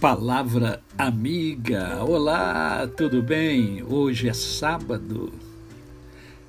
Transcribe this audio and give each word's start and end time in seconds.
Palavra 0.00 0.82
amiga, 0.96 2.02
olá, 2.02 2.88
tudo 2.96 3.22
bem? 3.22 3.82
Hoje 3.82 4.30
é 4.30 4.32
sábado, 4.32 5.30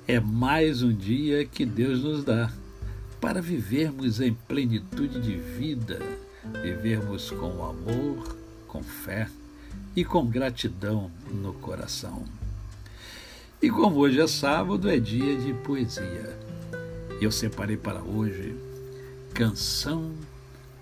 é 0.08 0.18
mais 0.18 0.82
um 0.82 0.90
dia 0.90 1.44
que 1.44 1.66
Deus 1.66 2.02
nos 2.02 2.24
dá 2.24 2.50
para 3.20 3.42
vivermos 3.42 4.22
em 4.22 4.32
plenitude 4.32 5.20
de 5.20 5.36
vida, 5.36 5.98
vivermos 6.62 7.30
com 7.30 7.62
amor, 7.62 8.38
com 8.66 8.82
fé 8.82 9.28
e 9.94 10.02
com 10.02 10.24
gratidão 10.24 11.10
no 11.30 11.52
coração. 11.52 12.24
E 13.60 13.68
como 13.68 13.98
hoje 13.98 14.18
é 14.18 14.26
sábado, 14.26 14.88
é 14.88 14.98
dia 14.98 15.36
de 15.36 15.52
poesia. 15.52 16.38
Eu 17.20 17.30
separei 17.30 17.76
para 17.76 18.00
hoje 18.02 18.56
Canção 19.34 20.10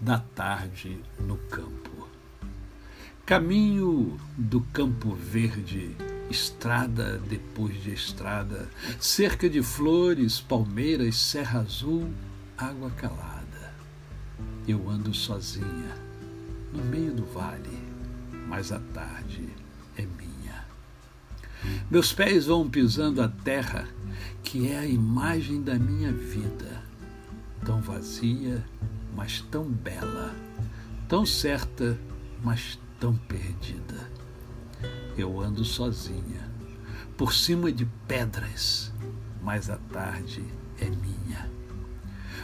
da 0.00 0.20
Tarde 0.20 1.00
no 1.18 1.36
Campo. 1.36 2.09
Caminho 3.30 4.18
do 4.36 4.60
Campo 4.60 5.14
Verde, 5.14 5.94
estrada 6.28 7.16
depois 7.28 7.80
de 7.80 7.92
estrada, 7.92 8.68
cerca 8.98 9.48
de 9.48 9.62
flores, 9.62 10.40
palmeiras, 10.40 11.14
serra 11.14 11.60
azul, 11.60 12.10
água 12.58 12.90
calada. 12.90 13.72
Eu 14.66 14.90
ando 14.90 15.14
sozinha, 15.14 15.94
no 16.72 16.84
meio 16.86 17.12
do 17.14 17.24
vale, 17.24 17.78
mas 18.48 18.72
a 18.72 18.80
tarde 18.92 19.48
é 19.96 20.02
minha. 20.02 20.64
Meus 21.88 22.12
pés 22.12 22.46
vão 22.46 22.68
pisando 22.68 23.22
a 23.22 23.28
terra, 23.28 23.86
que 24.42 24.72
é 24.72 24.76
a 24.76 24.86
imagem 24.86 25.62
da 25.62 25.78
minha 25.78 26.10
vida 26.12 26.82
tão 27.64 27.80
vazia, 27.80 28.64
mas 29.14 29.40
tão 29.40 29.66
bela, 29.66 30.34
tão 31.08 31.24
certa, 31.24 31.96
mas 32.42 32.74
tão 32.74 32.89
perdida. 33.14 34.10
Eu 35.16 35.40
ando 35.40 35.64
sozinha, 35.64 36.50
por 37.16 37.32
cima 37.32 37.72
de 37.72 37.86
pedras, 38.06 38.92
mas 39.42 39.70
a 39.70 39.76
tarde 39.76 40.44
é 40.78 40.84
minha. 40.84 41.50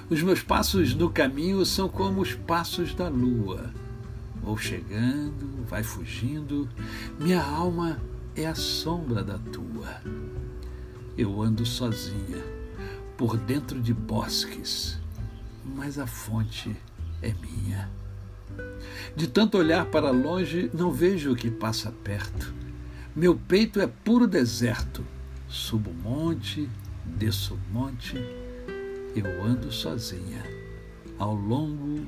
Os 0.09 0.23
meus 0.23 0.43
passos 0.43 0.95
no 0.95 1.11
caminho 1.11 1.65
são 1.67 1.89
como 1.89 2.21
os 2.23 2.35
passos 2.35 2.95
da 2.95 3.09
lua. 3.09 3.73
Vou 4.43 4.57
chegando, 4.57 5.65
vai 5.67 5.83
fugindo, 5.83 6.69
minha 7.19 7.43
alma 7.43 8.01
é 8.35 8.47
a 8.47 8.55
sombra 8.55 9.23
da 9.23 9.39
tua. 9.39 10.01
Eu 11.19 11.43
ando 11.43 11.67
sozinha, 11.67 12.43
por 13.17 13.37
dentro 13.37 13.81
de 13.81 13.93
bosques, 13.93 14.99
mas 15.65 15.99
a 15.99 16.07
fonte 16.07 16.77
é 17.21 17.35
minha. 17.35 17.91
De 19.15 19.27
tanto 19.27 19.59
olhar 19.59 19.87
para 19.87 20.11
longe, 20.11 20.71
não 20.75 20.91
vejo 20.93 21.33
o 21.33 21.37
que 21.37 21.51
passa 21.51 21.93
perto. 22.05 22.55
Meu 23.15 23.35
peito 23.35 23.81
é 23.81 23.87
puro 23.87 24.27
deserto. 24.27 25.05
Subo 25.49 25.93
monte, 25.93 26.69
desço 27.05 27.59
monte, 27.73 28.17
eu 29.15 29.43
ando 29.43 29.73
sozinha 29.73 30.43
ao 31.19 31.35
longo 31.35 32.07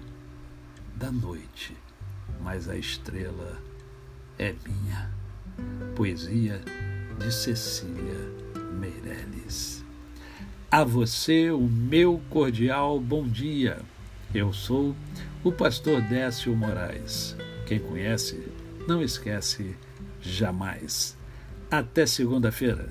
da 0.96 1.10
noite, 1.10 1.74
mas 2.42 2.68
a 2.68 2.76
estrela 2.76 3.56
é 4.38 4.54
minha. 4.66 5.10
Poesia 5.96 6.60
de 7.18 7.32
Cecília 7.32 8.32
Meirelles. 8.78 9.84
A 10.70 10.84
você 10.84 11.50
o 11.50 11.66
meu 11.66 12.20
cordial 12.28 13.00
bom 13.00 13.26
dia. 13.26 13.80
Eu 14.34 14.52
sou 14.52 14.94
o 15.42 15.50
pastor 15.50 16.02
Décio 16.02 16.54
Moraes. 16.54 17.34
Quem 17.66 17.78
conhece, 17.78 18.46
não 18.86 19.02
esquece 19.02 19.74
jamais. 20.20 21.16
Até 21.70 22.04
segunda-feira. 22.04 22.90